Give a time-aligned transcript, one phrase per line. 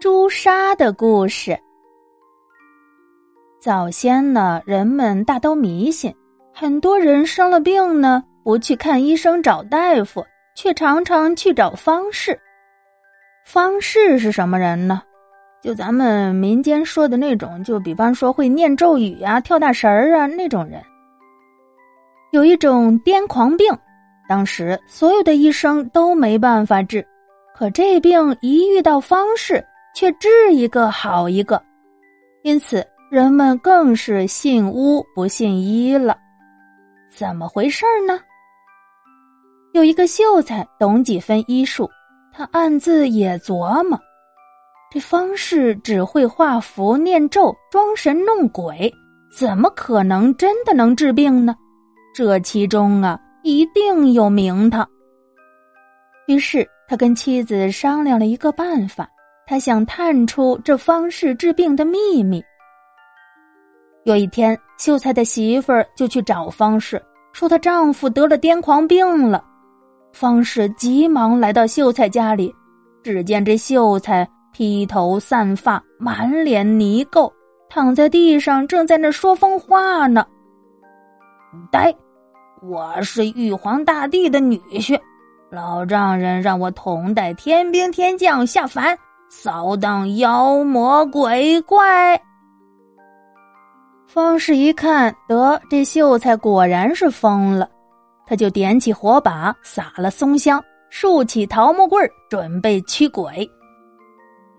[0.00, 1.58] 朱砂的故事。
[3.60, 6.14] 早先呢，人们大都迷信，
[6.54, 10.24] 很多人生了病呢，不去看医生找大夫，
[10.54, 12.38] 却常常去找方士。
[13.44, 15.02] 方士是什么人呢？
[15.60, 20.80] 就咱们民间说的那种，就比方说会念咒语啊、跳大神儿啊那种人。
[22.30, 23.66] 有一种癫狂病，
[24.28, 27.04] 当时所有的医生都没办法治，
[27.52, 29.64] 可这病一遇到方士。
[29.94, 31.60] 却治一个好一个，
[32.42, 36.16] 因此人们更是信巫不信医了。
[37.10, 38.20] 怎么回事呢？
[39.72, 41.88] 有一个秀才懂几分医术，
[42.32, 43.98] 他暗自也琢磨：
[44.90, 48.92] 这方士只会画符念咒、装神弄鬼，
[49.36, 51.54] 怎么可能真的能治病呢？
[52.14, 54.88] 这其中啊，一定有名堂。
[56.26, 59.08] 于是他跟妻子商量了一个办法。
[59.48, 62.44] 他想探出这方士治病的秘密。
[64.04, 69.42] 有一天，秀才的媳妇儿就去找方士，说她丈夫得了癫狂病了。
[70.12, 72.54] 方士急忙来到秀才家里，
[73.02, 77.32] 只见这秀才披头散发，满脸泥垢，
[77.70, 80.26] 躺在地上，正在那说疯话呢。
[81.72, 81.94] 呆，
[82.60, 85.00] 我是玉皇大帝的女婿，
[85.50, 88.94] 老丈人让我统带天兵天将下凡。
[89.28, 92.20] 扫荡妖魔鬼怪。
[94.06, 97.68] 方士一看，得这秀才果然是疯了，
[98.26, 103.48] 他就点起火把，撒了松香，竖起桃木棍准备驱鬼。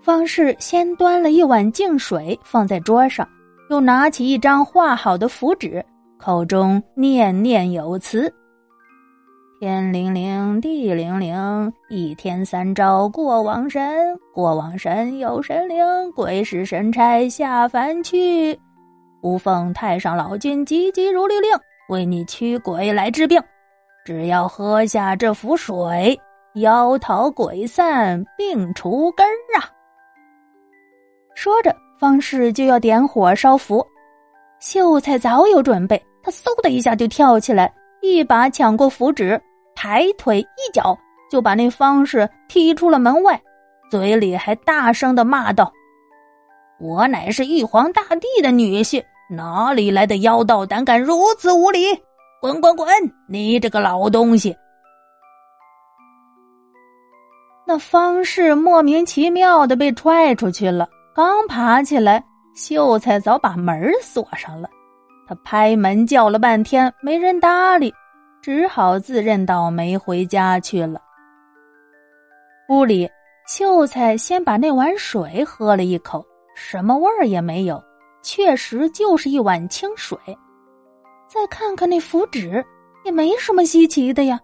[0.01, 3.27] 方士先端了一碗净水放在桌上，
[3.69, 5.83] 又拿起一张画好的符纸，
[6.19, 8.31] 口中念念有词。
[9.59, 18.57] 天灵灵，地灵灵，一天三招过往神，过往神有神灵，鬼使神差下凡去。
[19.21, 21.51] 吾奉太上老君急急如律令，
[21.89, 23.37] 为你驱鬼来治病。
[24.05, 26.17] 只要喝下这符水，
[26.55, 29.67] 妖逃鬼散，病除根儿啊！
[31.35, 33.85] 说着，方士就要点火烧符。
[34.61, 37.69] 秀才早有准备，他嗖的一下就跳起来，
[38.01, 39.37] 一把抢过符纸。
[39.81, 40.97] 抬腿一脚
[41.31, 43.41] 就把那方士踢出了门外，
[43.89, 45.71] 嘴里还大声的骂道
[46.81, 51.97] ：“我乃是玉皇大帝的女婿，哪里来的妖道胆敢如此无礼？
[52.41, 52.87] 滚滚滚！
[53.29, 54.53] 你这个老东西！”
[57.65, 62.21] 那方士莫名其妙的被踹出去了，刚爬起来，
[62.53, 64.69] 秀才早把门锁上了。
[65.25, 67.93] 他拍门叫了半天，没人搭理。
[68.41, 71.01] 只好自认倒霉回家去了。
[72.69, 73.09] 屋里，
[73.47, 77.83] 秀才先把那碗水喝了一口，什么味儿也没有，
[78.21, 80.17] 确实就是一碗清水。
[81.27, 82.63] 再看看那符纸，
[83.05, 84.39] 也没什么稀奇的呀。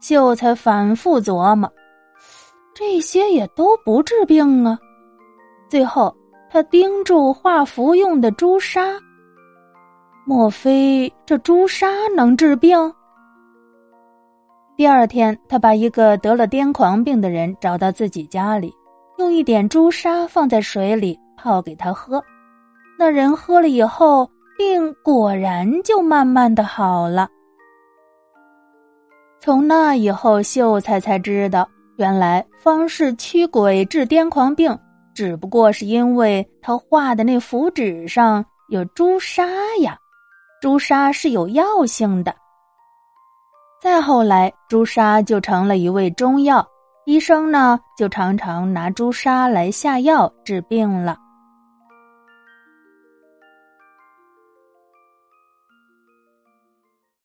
[0.00, 1.70] 秀才反复琢磨，
[2.74, 4.78] 这些也都不治病啊。
[5.68, 6.14] 最后，
[6.50, 8.82] 他盯住画符用的朱砂。
[10.26, 11.86] 莫非这朱砂
[12.16, 12.78] 能治病？
[14.74, 18.72] 第二天，他把一个得了癫狂病的人找到自己家里，
[19.18, 22.24] 用一点朱砂放在水里泡给他喝。
[22.98, 24.26] 那人喝了以后，
[24.56, 27.28] 病果然就慢慢的好了。
[29.38, 31.68] 从那以后，秀才才知道，
[31.98, 34.74] 原来方士驱鬼治癫狂病，
[35.14, 39.44] 只不过是因为他画的那符纸上有朱砂
[39.82, 39.98] 呀。
[40.64, 42.34] 朱砂是有药性的。
[43.82, 46.66] 再后来，朱砂就成了一味中药，
[47.04, 51.18] 医生呢就常常拿朱砂来下药治病了。